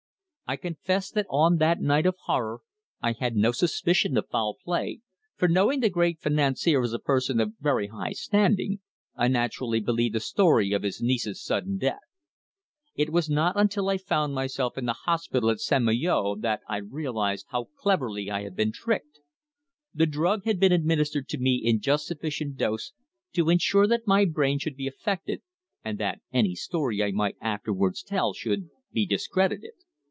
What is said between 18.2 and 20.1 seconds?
I had been tricked. The